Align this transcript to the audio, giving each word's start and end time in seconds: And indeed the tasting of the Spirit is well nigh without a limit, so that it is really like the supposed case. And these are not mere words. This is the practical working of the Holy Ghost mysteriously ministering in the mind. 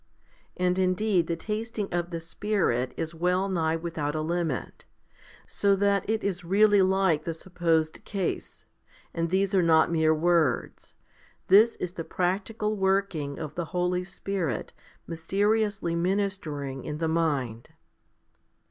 And 0.57 0.79
indeed 0.79 1.27
the 1.27 1.35
tasting 1.35 1.87
of 1.93 2.09
the 2.09 2.19
Spirit 2.19 2.91
is 2.97 3.13
well 3.13 3.47
nigh 3.47 3.75
without 3.75 4.15
a 4.15 4.21
limit, 4.21 4.87
so 5.45 5.75
that 5.75 6.09
it 6.09 6.23
is 6.23 6.43
really 6.43 6.81
like 6.81 7.23
the 7.23 7.35
supposed 7.35 8.03
case. 8.03 8.65
And 9.13 9.29
these 9.29 9.53
are 9.53 9.61
not 9.61 9.91
mere 9.91 10.11
words. 10.15 10.95
This 11.49 11.75
is 11.75 11.91
the 11.91 12.03
practical 12.03 12.75
working 12.75 13.37
of 13.37 13.53
the 13.53 13.65
Holy 13.65 13.99
Ghost 14.25 14.73
mysteriously 15.05 15.93
ministering 15.93 16.83
in 16.83 16.97
the 16.97 17.07
mind. 17.07 17.69